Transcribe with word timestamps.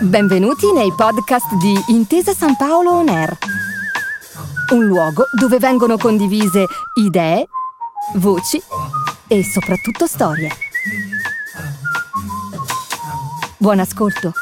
Benvenuti 0.00 0.72
nei 0.72 0.92
podcast 0.94 1.54
di 1.56 1.74
Intesa 1.88 2.32
San 2.32 2.56
Paolo 2.56 2.92
On 2.92 3.08
Air. 3.08 3.36
Un 4.72 4.84
luogo 4.84 5.24
dove 5.38 5.58
vengono 5.58 5.96
condivise 5.96 6.66
idee, 6.94 7.46
voci 8.14 8.62
e 9.26 9.44
soprattutto 9.44 10.06
storie. 10.06 10.50
Buon 13.58 13.80
ascolto. 13.80 14.32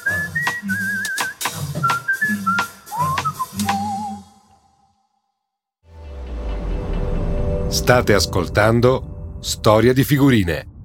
State 7.68 8.14
ascoltando 8.14 9.38
Storia 9.40 9.92
di 9.92 10.04
figurine. 10.04 10.75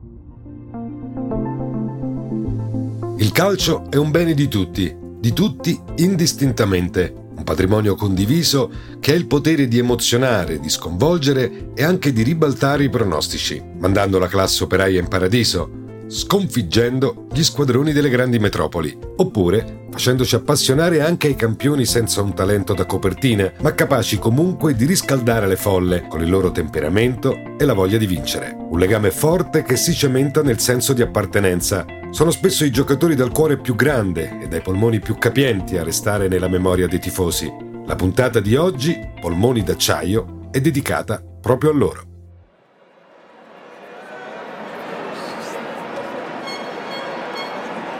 Il 3.18 3.32
calcio 3.32 3.90
è 3.90 3.98
un 3.98 4.12
bene 4.12 4.34
di 4.34 4.48
tutti, 4.48 4.96
di 5.20 5.34
tutti 5.34 5.80
indistintamente, 5.98 7.14
un 7.36 7.44
patrimonio 7.44 7.96
condiviso 7.96 8.72
che 9.00 9.14
ha 9.14 9.16
il 9.16 9.28
potere 9.28 9.68
di 9.68 9.78
emozionare, 9.78 10.60
di 10.60 10.70
sconvolgere 10.70 11.72
e 11.76 11.84
anche 11.84 12.12
di 12.12 12.24
ribaltare 12.24 12.84
i 12.86 12.90
pronostici, 12.90 13.62
mandando 13.80 14.20
la 14.20 14.28
classe 14.28 14.64
operaia 14.64 15.00
in 15.00 15.08
paradiso, 15.08 15.81
sconfiggendo 16.12 17.28
gli 17.32 17.42
squadroni 17.42 17.94
delle 17.94 18.10
grandi 18.10 18.38
metropoli, 18.38 18.98
oppure 19.16 19.86
facendoci 19.90 20.36
appassionare 20.36 21.02
anche 21.02 21.28
ai 21.28 21.36
campioni 21.36 21.86
senza 21.86 22.22
un 22.22 22.34
talento 22.34 22.74
da 22.74 22.86
copertina, 22.86 23.52
ma 23.62 23.74
capaci 23.74 24.20
comunque 24.20 24.76
di 24.76 24.86
riscaldare 24.86 25.48
le 25.48 25.56
folle 25.56 26.08
con 26.08 26.22
il 26.22 26.30
loro 26.30 26.52
temperamento 26.52 27.56
e 27.58 27.64
la 27.64 27.74
voglia 27.74 27.98
di 27.98 28.06
vincere. 28.06 28.54
Un 28.58 28.78
legame 28.78 29.10
forte 29.10 29.64
che 29.64 29.78
si 29.78 29.94
cementa 29.94 30.42
nel 30.42 30.60
senso 30.60 30.92
di 30.92 31.02
appartenenza. 31.02 31.86
Sono 32.10 32.32
spesso 32.32 32.66
i 32.66 32.72
giocatori 32.72 33.16
dal 33.16 33.32
cuore 33.32 33.58
più 33.58 33.76
grande 33.76 34.38
e 34.42 34.48
dai 34.48 34.62
polmoni 34.62 35.00
più 35.00 35.18
capienti 35.18 35.78
a 35.78 35.84
restare 35.84 36.28
nella 36.28 36.50
memoria 36.50 36.88
dei 36.88 37.00
tifosi. 37.00 37.50
La 37.86 37.96
puntata 37.96 38.42
di 38.42 38.56
oggi, 38.56 38.98
Polmoni 39.20 39.64
d'acciaio, 39.64 40.50
è 40.52 40.60
dedicata 40.60 41.24
proprio 41.42 41.72
a 41.72 41.74
loro. 41.74 42.11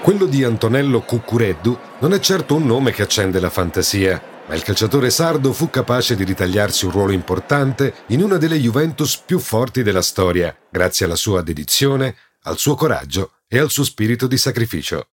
Quello 0.02 0.26
di 0.26 0.44
Antonello 0.44 1.02
Cuccureddu 1.02 1.78
non 2.00 2.12
è 2.14 2.20
certo 2.20 2.56
un 2.56 2.66
nome 2.66 2.92
che 2.92 3.04
accende 3.04 3.40
la 3.40 3.52
fantasia, 3.52 4.20
ma 4.48 4.56
il 4.56 4.64
calciatore 4.64 5.12
sardo 5.12 5.54
fu 5.54 5.70
capace 5.70 6.16
di 6.16 6.24
ritagliarsi 6.24 6.86
un 6.86 6.92
ruolo 6.92 7.12
importante 7.12 7.94
in 8.08 8.24
una 8.24 8.38
delle 8.38 8.60
Juventus 8.60 9.18
più 9.18 9.38
forti 9.38 9.84
della 9.84 10.02
storia, 10.02 10.58
grazie 10.72 11.06
alla 11.06 11.16
sua 11.16 11.44
dedizione, 11.44 12.16
al 12.46 12.58
suo 12.58 12.74
coraggio 12.74 13.34
e 13.48 13.60
al 13.60 13.70
suo 13.70 13.84
spirito 13.84 14.26
di 14.26 14.38
sacrificio. 14.38 15.10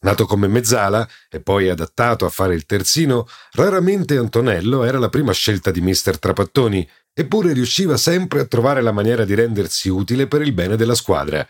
Nato 0.00 0.26
come 0.26 0.48
mezzala 0.48 1.08
e 1.30 1.40
poi 1.40 1.68
adattato 1.68 2.26
a 2.26 2.28
fare 2.28 2.56
il 2.56 2.66
terzino, 2.66 3.28
raramente 3.52 4.16
Antonello 4.16 4.82
era 4.82 4.98
la 4.98 5.08
prima 5.08 5.30
scelta 5.30 5.70
di 5.70 5.80
mister 5.80 6.18
Trapattoni, 6.18 6.86
eppure 7.14 7.52
riusciva 7.52 7.96
sempre 7.96 8.40
a 8.40 8.46
trovare 8.46 8.82
la 8.82 8.92
maniera 8.92 9.24
di 9.24 9.34
rendersi 9.34 9.88
utile 9.88 10.26
per 10.26 10.42
il 10.42 10.52
bene 10.52 10.74
della 10.74 10.96
squadra 10.96 11.46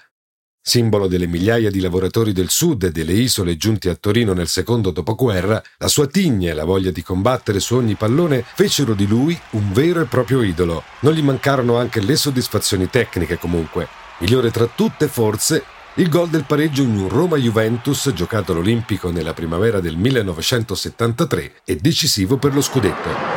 simbolo 0.69 1.07
delle 1.07 1.29
migliaia 1.29 1.71
di 1.71 1.79
lavoratori 1.79 2.33
del 2.33 2.51
sud 2.51 2.83
e 2.83 2.91
delle 2.91 3.13
isole 3.13 3.57
giunti 3.57 3.89
a 3.89 3.95
Torino 3.95 4.33
nel 4.33 4.49
secondo 4.49 4.91
dopoguerra, 4.91 5.63
la 5.79 5.87
sua 5.87 6.09
tigna 6.09 6.51
e 6.51 6.55
la 6.55 6.65
voglia 6.65 6.91
di 6.91 7.05
combattere 7.05 7.61
su 7.61 7.77
ogni 7.77 7.95
pallone 7.95 8.45
fecero 8.45 8.95
di 8.95 9.07
lui 9.07 9.39
un 9.51 9.73
vero 9.73 10.01
e 10.01 10.07
proprio 10.07 10.43
idolo. 10.43 10.83
Non 11.01 11.13
gli 11.13 11.23
mancarono 11.23 11.79
anche 11.79 12.01
le 12.01 12.17
soddisfazioni 12.17 12.91
tecniche 12.91 13.39
comunque. 13.39 13.87
Migliore 14.19 14.51
tra 14.51 14.67
tutte 14.67 15.07
forse 15.07 15.63
il 15.95 16.09
gol 16.09 16.31
del 16.31 16.45
pareggio 16.45 16.83
in 16.83 16.97
un 16.97 17.09
Roma-Juventus 17.09 18.11
giocato 18.13 18.51
all'Olimpico 18.51 19.13
nella 19.13 19.35
primavera 19.35 19.79
del 19.79 19.97
1973 19.97 21.53
e 21.65 21.77
decisivo 21.77 22.39
per 22.39 22.53
lo 22.53 22.61
scudetto. 22.61 23.36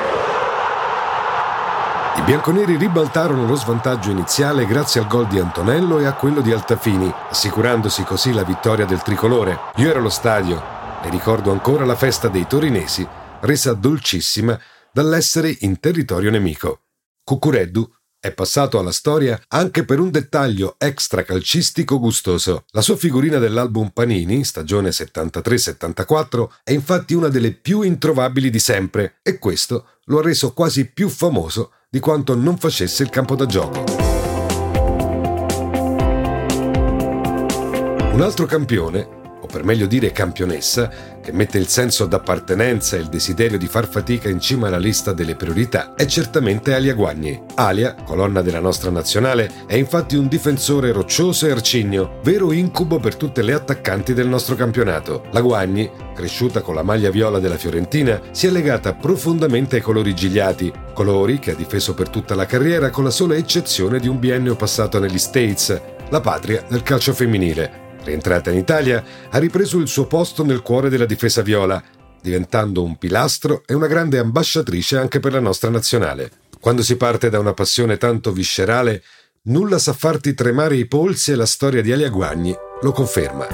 I 2.19 2.21
bianconeri 2.23 2.75
ribaltarono 2.75 3.47
lo 3.47 3.55
svantaggio 3.55 4.11
iniziale 4.11 4.65
grazie 4.65 4.99
al 4.99 5.07
gol 5.07 5.25
di 5.27 5.39
Antonello 5.39 5.99
e 5.99 6.05
a 6.05 6.13
quello 6.13 6.41
di 6.41 6.51
Altafini, 6.51 7.09
assicurandosi 7.29 8.03
così 8.03 8.33
la 8.33 8.43
vittoria 8.43 8.85
del 8.85 9.01
tricolore. 9.01 9.57
Io 9.77 9.89
ero 9.89 9.99
allo 9.99 10.09
stadio 10.09 10.61
e 11.01 11.09
ricordo 11.09 11.49
ancora 11.49 11.85
la 11.85 11.95
festa 11.95 12.27
dei 12.27 12.45
torinesi, 12.45 13.07
resa 13.39 13.73
dolcissima 13.73 14.59
dall'essere 14.91 15.55
in 15.61 15.79
territorio 15.79 16.29
nemico. 16.29 16.81
Cucureddu 17.23 17.89
è 18.19 18.33
passato 18.33 18.77
alla 18.77 18.91
storia 18.91 19.41
anche 19.47 19.85
per 19.85 20.01
un 20.01 20.11
dettaglio 20.11 20.75
extracalcistico 20.77 21.99
gustoso. 21.99 22.65
La 22.71 22.81
sua 22.81 22.97
figurina 22.97 23.37
dell'album 23.37 23.91
Panini, 23.91 24.43
stagione 24.43 24.89
73-74, 24.89 26.47
è 26.63 26.73
infatti 26.73 27.13
una 27.13 27.29
delle 27.29 27.53
più 27.53 27.81
introvabili 27.81 28.49
di 28.49 28.59
sempre 28.59 29.19
e 29.23 29.39
questo 29.39 29.99
lo 30.09 30.19
ha 30.19 30.21
reso 30.21 30.51
quasi 30.51 30.91
più 30.91 31.07
famoso 31.07 31.71
di 31.91 31.99
quanto 31.99 32.35
non 32.35 32.55
facesse 32.55 33.01
il 33.01 33.09
campo 33.09 33.35
da 33.35 33.47
gioco. 33.47 33.83
Un 38.13 38.21
altro 38.21 38.45
campione 38.45 39.18
per 39.47 39.63
meglio 39.63 39.85
dire 39.85 40.11
campionessa, 40.11 40.89
che 41.21 41.31
mette 41.31 41.57
il 41.57 41.67
senso 41.67 42.05
d'appartenenza 42.05 42.95
e 42.95 42.99
il 42.99 43.07
desiderio 43.07 43.57
di 43.57 43.67
far 43.67 43.87
fatica 43.87 44.29
in 44.29 44.39
cima 44.39 44.67
alla 44.67 44.77
lista 44.77 45.13
delle 45.13 45.35
priorità, 45.35 45.93
è 45.95 46.05
certamente 46.05 46.73
Alia 46.73 46.93
Guagni. 46.93 47.41
Alia, 47.55 47.95
colonna 48.05 48.41
della 48.41 48.59
nostra 48.59 48.89
nazionale, 48.89 49.49
è 49.67 49.75
infatti 49.75 50.15
un 50.15 50.27
difensore 50.27 50.91
roccioso 50.91 51.45
e 51.45 51.51
arcigno, 51.51 52.19
vero 52.23 52.51
incubo 52.51 52.99
per 52.99 53.15
tutte 53.15 53.41
le 53.41 53.53
attaccanti 53.53 54.13
del 54.13 54.27
nostro 54.27 54.55
campionato. 54.55 55.25
La 55.31 55.41
Guagni, 55.41 55.89
cresciuta 56.15 56.61
con 56.61 56.75
la 56.75 56.83
maglia 56.83 57.09
viola 57.09 57.39
della 57.39 57.57
Fiorentina, 57.57 58.21
si 58.31 58.47
è 58.47 58.49
legata 58.49 58.93
profondamente 58.93 59.77
ai 59.77 59.81
colori 59.81 60.13
gigliati, 60.13 60.71
colori 60.93 61.39
che 61.39 61.51
ha 61.51 61.55
difeso 61.55 61.93
per 61.93 62.09
tutta 62.09 62.35
la 62.35 62.45
carriera 62.45 62.89
con 62.89 63.03
la 63.03 63.11
sola 63.11 63.35
eccezione 63.35 63.99
di 63.99 64.07
un 64.07 64.19
biennio 64.19 64.55
passato 64.55 64.99
negli 64.99 65.19
States, 65.19 65.81
la 66.09 66.21
patria 66.21 66.63
del 66.67 66.83
calcio 66.83 67.13
femminile. 67.13 67.88
Rientrata 68.09 68.49
in 68.49 68.57
Italia, 68.57 69.03
ha 69.29 69.37
ripreso 69.37 69.77
il 69.77 69.87
suo 69.87 70.07
posto 70.07 70.43
nel 70.43 70.63
cuore 70.63 70.89
della 70.89 71.05
difesa 71.05 71.43
viola, 71.43 71.81
diventando 72.19 72.83
un 72.83 72.97
pilastro 72.97 73.61
e 73.67 73.75
una 73.75 73.85
grande 73.85 74.17
ambasciatrice 74.17 74.97
anche 74.97 75.19
per 75.19 75.33
la 75.33 75.39
nostra 75.39 75.69
nazionale. 75.69 76.31
Quando 76.59 76.81
si 76.81 76.97
parte 76.97 77.29
da 77.29 77.37
una 77.37 77.53
passione 77.53 77.97
tanto 77.97 78.31
viscerale, 78.31 79.03
nulla 79.43 79.77
sa 79.77 79.93
farti 79.93 80.33
tremare 80.33 80.75
i 80.75 80.87
polsi 80.87 81.31
e 81.31 81.35
la 81.35 81.45
storia 81.45 81.83
di 81.83 81.91
Alia 81.91 82.09
Guagni 82.09 82.51
lo 82.81 82.91
conferma. 82.91 83.47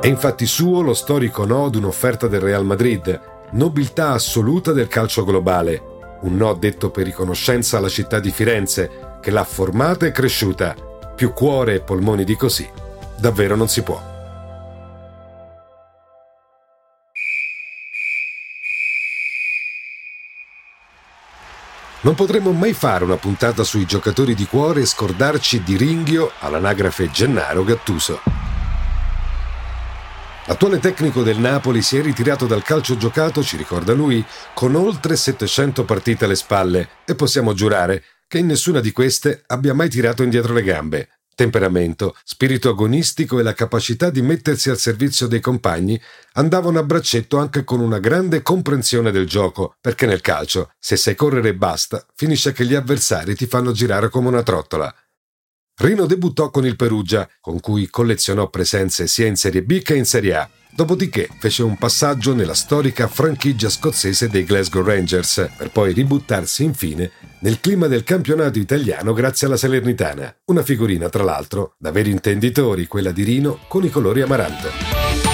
È 0.00 0.06
infatti 0.08 0.46
suo 0.46 0.80
lo 0.80 0.94
storico 0.94 1.44
no 1.44 1.66
ad 1.66 1.76
un'offerta 1.76 2.26
del 2.26 2.40
Real 2.40 2.64
Madrid, 2.64 3.20
nobiltà 3.52 4.10
assoluta 4.10 4.72
del 4.72 4.88
calcio 4.88 5.24
globale, 5.24 5.80
un 6.22 6.36
no 6.36 6.54
detto 6.54 6.90
per 6.90 7.04
riconoscenza 7.04 7.78
alla 7.78 7.88
città 7.88 8.18
di 8.18 8.32
Firenze, 8.32 9.18
che 9.22 9.30
l'ha 9.30 9.44
formata 9.44 10.06
e 10.06 10.10
cresciuta, 10.10 10.88
più 11.20 11.34
cuore 11.34 11.74
e 11.74 11.80
polmoni 11.80 12.24
di 12.24 12.34
così, 12.34 12.66
davvero 13.18 13.54
non 13.54 13.68
si 13.68 13.82
può. 13.82 14.00
Non 22.00 22.14
potremmo 22.14 22.52
mai 22.52 22.72
fare 22.72 23.04
una 23.04 23.18
puntata 23.18 23.64
sui 23.64 23.84
giocatori 23.84 24.34
di 24.34 24.46
cuore 24.46 24.80
e 24.80 24.86
scordarci 24.86 25.62
di 25.62 25.76
Ringhio 25.76 26.32
all'anagrafe 26.38 27.10
Gennaro 27.10 27.64
Gattuso. 27.64 28.22
L'attuale 30.46 30.78
tecnico 30.78 31.22
del 31.22 31.38
Napoli 31.38 31.82
si 31.82 31.98
è 31.98 32.02
ritirato 32.02 32.46
dal 32.46 32.62
calcio 32.62 32.96
giocato, 32.96 33.42
ci 33.42 33.58
ricorda 33.58 33.92
lui, 33.92 34.24
con 34.54 34.74
oltre 34.74 35.16
700 35.16 35.84
partite 35.84 36.24
alle 36.24 36.34
spalle 36.34 36.88
e 37.04 37.14
possiamo 37.14 37.52
giurare 37.52 38.04
che 38.30 38.38
in 38.38 38.46
nessuna 38.46 38.78
di 38.78 38.92
queste 38.92 39.42
abbia 39.48 39.74
mai 39.74 39.88
tirato 39.88 40.22
indietro 40.22 40.54
le 40.54 40.62
gambe. 40.62 41.08
Temperamento, 41.34 42.14
spirito 42.22 42.68
agonistico 42.68 43.40
e 43.40 43.42
la 43.42 43.54
capacità 43.54 44.08
di 44.08 44.22
mettersi 44.22 44.70
al 44.70 44.78
servizio 44.78 45.26
dei 45.26 45.40
compagni 45.40 46.00
andavano 46.34 46.78
a 46.78 46.84
braccetto 46.84 47.38
anche 47.38 47.64
con 47.64 47.80
una 47.80 47.98
grande 47.98 48.40
comprensione 48.42 49.10
del 49.10 49.26
gioco, 49.26 49.74
perché 49.80 50.06
nel 50.06 50.20
calcio, 50.20 50.70
se 50.78 50.96
sai 50.96 51.16
correre 51.16 51.48
e 51.48 51.54
basta, 51.56 52.06
finisce 52.14 52.52
che 52.52 52.64
gli 52.64 52.76
avversari 52.76 53.34
ti 53.34 53.46
fanno 53.46 53.72
girare 53.72 54.10
come 54.10 54.28
una 54.28 54.44
trottola. 54.44 54.94
Rino 55.78 56.06
debuttò 56.06 56.50
con 56.50 56.64
il 56.64 56.76
Perugia, 56.76 57.28
con 57.40 57.58
cui 57.58 57.90
collezionò 57.90 58.48
presenze 58.48 59.08
sia 59.08 59.26
in 59.26 59.34
Serie 59.34 59.64
B 59.64 59.82
che 59.82 59.96
in 59.96 60.04
Serie 60.04 60.36
A. 60.36 60.48
Dopodiché 60.72 61.28
fece 61.38 61.62
un 61.62 61.76
passaggio 61.76 62.34
nella 62.34 62.54
storica 62.54 63.06
franchigia 63.08 63.68
scozzese 63.68 64.28
dei 64.28 64.44
Glasgow 64.44 64.82
Rangers, 64.82 65.50
per 65.56 65.70
poi 65.70 65.92
ributtarsi 65.92 66.64
infine 66.64 67.10
nel 67.40 67.60
clima 67.60 67.86
del 67.86 68.04
campionato 68.04 68.58
italiano 68.58 69.12
grazie 69.12 69.46
alla 69.46 69.56
Salernitana. 69.56 70.34
Una 70.46 70.62
figurina, 70.62 71.08
tra 71.08 71.22
l'altro, 71.22 71.74
da 71.78 71.90
veri 71.90 72.10
intenditori, 72.10 72.86
quella 72.86 73.12
di 73.12 73.24
Rino 73.24 73.60
con 73.68 73.84
i 73.84 73.90
colori 73.90 74.22
amaranto. 74.22 75.29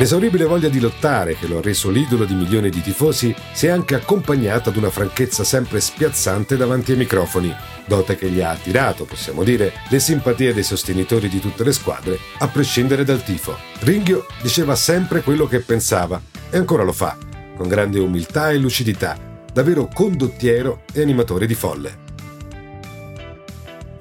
L'esauribile 0.00 0.46
voglia 0.46 0.70
di 0.70 0.80
lottare 0.80 1.36
che 1.36 1.46
lo 1.46 1.58
ha 1.58 1.60
reso 1.60 1.90
l'idolo 1.90 2.24
di 2.24 2.32
milioni 2.32 2.70
di 2.70 2.80
tifosi 2.80 3.36
si 3.52 3.66
è 3.66 3.68
anche 3.68 3.94
accompagnata 3.94 4.70
ad 4.70 4.76
una 4.76 4.88
franchezza 4.88 5.44
sempre 5.44 5.78
spiazzante 5.78 6.56
davanti 6.56 6.92
ai 6.92 6.96
microfoni, 6.96 7.54
dote 7.84 8.16
che 8.16 8.30
gli 8.30 8.40
ha 8.40 8.48
attirato, 8.48 9.04
possiamo 9.04 9.44
dire, 9.44 9.74
le 9.90 9.98
simpatie 10.00 10.54
dei 10.54 10.62
sostenitori 10.62 11.28
di 11.28 11.38
tutte 11.38 11.64
le 11.64 11.72
squadre, 11.72 12.18
a 12.38 12.48
prescindere 12.48 13.04
dal 13.04 13.22
tifo. 13.22 13.54
Ringhio 13.80 14.24
diceva 14.40 14.74
sempre 14.74 15.20
quello 15.20 15.46
che 15.46 15.60
pensava 15.60 16.18
e 16.48 16.56
ancora 16.56 16.82
lo 16.82 16.92
fa, 16.92 17.18
con 17.54 17.68
grande 17.68 17.98
umiltà 17.98 18.48
e 18.48 18.56
lucidità, 18.56 19.18
davvero 19.52 19.86
condottiero 19.92 20.84
e 20.94 21.02
animatore 21.02 21.46
di 21.46 21.54
folle. 21.54 21.98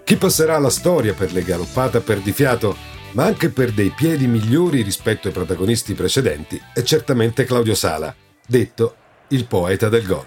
Chi 0.06 0.16
passerà 0.16 0.56
alla 0.56 0.70
storia 0.70 1.14
per 1.14 1.34
le 1.34 1.44
galoppate 1.44 1.98
a 1.98 2.02
perdifiato, 2.02 2.90
ma 3.12 3.26
anche 3.26 3.50
per 3.50 3.72
dei 3.72 3.90
piedi 3.90 4.28
migliori 4.28 4.82
rispetto 4.82 5.28
ai 5.28 5.34
protagonisti 5.34 5.94
precedenti, 5.94 6.62
è 6.74 6.82
certamente 6.84 7.44
Claudio 7.44 7.76
Sala, 7.76 8.16
detto 8.46 8.96
il 9.30 9.46
poeta 9.46 9.90
del 9.90 10.06
gol. 10.06 10.26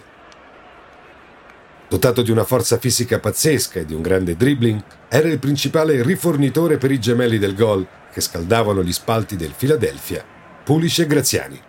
Dotato 1.89 2.23
di 2.23 2.31
una 2.31 2.45
forza 2.45 2.79
fisica 2.79 3.21
pazzesca 3.21 3.81
e 3.81 3.85
di 3.85 3.95
un 3.95 4.03
grande 4.03 4.37
dribbling, 4.37 4.83
era 5.09 5.29
il 5.29 5.39
principale 5.39 6.03
rifornitore 6.03 6.79
per 6.79 6.91
i 6.91 6.99
gemelli 6.99 7.39
del 7.39 7.55
gol 7.55 7.87
che 8.13 8.21
scaldavano 8.21 8.83
gli 8.83 8.93
spalti 8.93 9.37
del 9.37 9.55
Philadelphia, 9.57 10.25
Pulice 10.65 11.03
e 11.03 11.07
Graziani. 11.07 11.61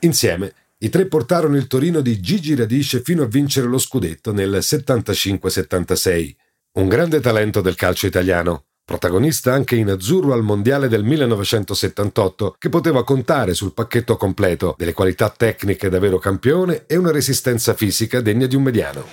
Insieme, 0.00 0.54
i 0.78 0.88
tre 0.88 1.06
portarono 1.06 1.56
il 1.56 1.66
Torino 1.66 2.00
di 2.00 2.20
Gigi 2.20 2.54
Radice 2.54 3.02
fino 3.02 3.22
a 3.22 3.26
vincere 3.26 3.66
lo 3.66 3.78
scudetto 3.78 4.32
nel 4.32 4.56
75-76 4.60 6.34
un 6.72 6.86
grande 6.86 7.18
talento 7.18 7.60
del 7.60 7.74
calcio 7.74 8.06
italiano, 8.06 8.66
protagonista 8.90 9.52
anche 9.52 9.76
in 9.76 9.88
azzurro 9.88 10.32
al 10.32 10.42
Mondiale 10.42 10.88
del 10.88 11.04
1978, 11.04 12.56
che 12.58 12.68
poteva 12.68 13.04
contare 13.04 13.54
sul 13.54 13.72
pacchetto 13.72 14.16
completo 14.16 14.74
delle 14.76 14.94
qualità 14.94 15.30
tecniche 15.30 15.88
da 15.88 16.00
vero 16.00 16.18
campione 16.18 16.86
e 16.88 16.96
una 16.96 17.12
resistenza 17.12 17.74
fisica 17.74 18.20
degna 18.20 18.46
di 18.46 18.56
un 18.56 18.62
mediano. 18.64 19.04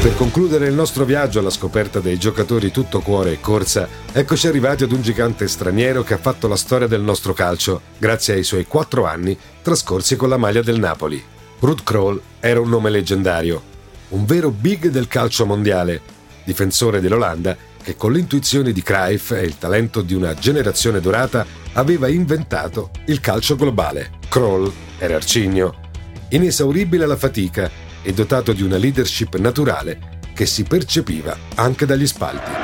Per 0.00 0.14
concludere 0.14 0.68
il 0.68 0.74
nostro 0.74 1.04
viaggio 1.04 1.40
alla 1.40 1.50
scoperta 1.50 1.98
dei 1.98 2.18
giocatori 2.18 2.70
tutto 2.70 3.00
cuore 3.00 3.32
e 3.32 3.40
corsa, 3.40 3.88
eccoci 4.12 4.46
arrivati 4.46 4.84
ad 4.84 4.92
un 4.92 5.02
gigante 5.02 5.48
straniero 5.48 6.04
che 6.04 6.14
ha 6.14 6.18
fatto 6.18 6.46
la 6.46 6.54
storia 6.54 6.86
del 6.86 7.00
nostro 7.00 7.32
calcio, 7.32 7.80
grazie 7.98 8.34
ai 8.34 8.44
suoi 8.44 8.66
quattro 8.66 9.06
anni 9.06 9.36
trascorsi 9.60 10.14
con 10.14 10.28
la 10.28 10.36
maglia 10.36 10.62
del 10.62 10.78
Napoli. 10.78 11.33
Ruth 11.64 11.82
Kroll 11.82 12.20
era 12.40 12.60
un 12.60 12.68
nome 12.68 12.90
leggendario, 12.90 13.62
un 14.10 14.26
vero 14.26 14.50
big 14.50 14.88
del 14.88 15.08
calcio 15.08 15.46
mondiale, 15.46 15.98
difensore 16.44 17.00
dell'Olanda 17.00 17.56
che 17.82 17.96
con 17.96 18.12
l'intuizione 18.12 18.70
di 18.70 18.82
Cruyff 18.82 19.30
e 19.30 19.44
il 19.44 19.56
talento 19.56 20.02
di 20.02 20.12
una 20.12 20.34
generazione 20.34 21.00
dorata 21.00 21.46
aveva 21.72 22.08
inventato 22.08 22.90
il 23.06 23.20
calcio 23.20 23.56
globale. 23.56 24.18
Kroll 24.28 24.70
era 24.98 25.16
arcigno, 25.16 25.74
inesauribile 26.28 27.04
alla 27.04 27.16
fatica 27.16 27.70
e 28.02 28.12
dotato 28.12 28.52
di 28.52 28.62
una 28.62 28.76
leadership 28.76 29.36
naturale 29.36 30.20
che 30.34 30.44
si 30.44 30.64
percepiva 30.64 31.34
anche 31.54 31.86
dagli 31.86 32.06
spalti. 32.06 32.63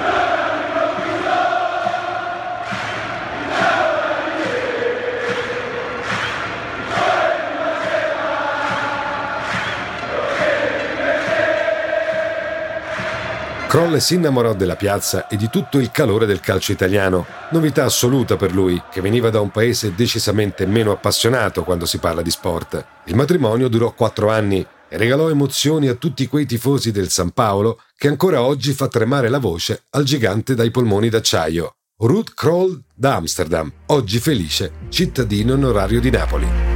Crolle 13.70 14.00
si 14.00 14.16
innamorò 14.16 14.52
della 14.52 14.74
piazza 14.74 15.28
e 15.28 15.36
di 15.36 15.48
tutto 15.48 15.78
il 15.78 15.92
calore 15.92 16.26
del 16.26 16.40
calcio 16.40 16.72
italiano, 16.72 17.24
novità 17.52 17.84
assoluta 17.84 18.34
per 18.34 18.52
lui, 18.52 18.82
che 18.90 19.00
veniva 19.00 19.30
da 19.30 19.38
un 19.38 19.52
paese 19.52 19.94
decisamente 19.94 20.66
meno 20.66 20.90
appassionato 20.90 21.62
quando 21.62 21.86
si 21.86 21.98
parla 21.98 22.20
di 22.20 22.32
sport. 22.32 22.84
Il 23.04 23.14
matrimonio 23.14 23.68
durò 23.68 23.92
quattro 23.92 24.28
anni 24.28 24.66
e 24.88 24.96
regalò 24.96 25.30
emozioni 25.30 25.86
a 25.86 25.94
tutti 25.94 26.26
quei 26.26 26.46
tifosi 26.46 26.90
del 26.90 27.10
San 27.10 27.30
Paolo 27.30 27.80
che 27.96 28.08
ancora 28.08 28.42
oggi 28.42 28.72
fa 28.72 28.88
tremare 28.88 29.28
la 29.28 29.38
voce 29.38 29.84
al 29.90 30.02
gigante 30.02 30.56
dai 30.56 30.72
polmoni 30.72 31.08
d'acciaio. 31.08 31.76
Ruth 31.98 32.34
Kroll 32.34 32.76
da 32.92 33.14
Amsterdam, 33.14 33.72
oggi 33.86 34.18
felice, 34.18 34.72
cittadino 34.88 35.52
onorario 35.52 36.00
di 36.00 36.10
Napoli. 36.10 36.69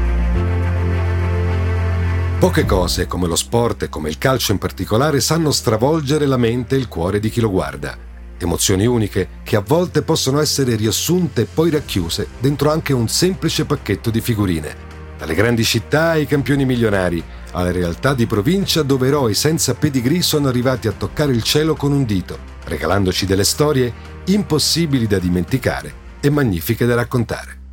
Poche 2.45 2.67
cose, 2.67 3.07
come 3.07 3.27
lo 3.27 3.37
sport 3.37 3.85
e 3.85 3.89
come 3.89 4.11
il 4.11 4.19
calcio 4.19 4.53
in 4.53 4.59
particolare, 4.59 5.23
sanno 5.23 5.51
stravolgere 5.51 6.27
la 6.27 6.37
mente 6.37 6.75
e 6.75 6.79
il 6.79 6.89
cuore 6.89 7.19
di 7.19 7.31
chi 7.31 7.41
lo 7.41 7.51
guarda. 7.51 7.97
Emozioni 8.37 8.85
uniche 8.85 9.41
che 9.43 9.57
a 9.57 9.65
volte 9.67 10.03
possono 10.03 10.41
essere 10.41 10.77
riassunte 10.77 11.41
e 11.41 11.47
poi 11.47 11.71
racchiuse 11.71 12.29
dentro 12.39 12.71
anche 12.71 12.93
un 12.93 13.09
semplice 13.09 13.65
pacchetto 13.65 14.11
di 14.11 14.21
figurine. 14.21 14.77
Dalle 15.17 15.35
grandi 15.35 15.65
città 15.65 16.11
ai 16.11 16.27
campioni 16.27 16.67
milionari, 16.67 17.25
alle 17.53 17.73
realtà 17.73 18.13
di 18.13 18.27
provincia 18.27 18.83
dove 18.83 19.07
eroi 19.07 19.33
senza 19.33 19.73
pedigree 19.73 20.21
sono 20.21 20.47
arrivati 20.47 20.87
a 20.87 20.93
toccare 20.93 21.33
il 21.33 21.43
cielo 21.43 21.75
con 21.75 21.93
un 21.93 22.05
dito, 22.05 22.37
regalandoci 22.65 23.25
delle 23.25 23.45
storie 23.45 23.91
impossibili 24.27 25.07
da 25.07 25.19
dimenticare 25.19 25.95
e 26.21 26.29
magnifiche 26.29 26.85
da 26.85 26.95
raccontare. 26.95 27.64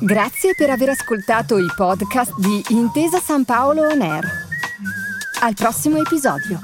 Grazie 0.00 0.54
per 0.56 0.70
aver 0.70 0.88
ascoltato 0.88 1.58
i 1.58 1.66
podcast 1.76 2.34
di 2.38 2.64
Intesa 2.70 3.20
San 3.20 3.44
Paolo 3.44 3.82
On 3.82 4.00
Air. 4.00 4.24
Al 5.42 5.54
prossimo 5.54 5.98
episodio. 5.98 6.58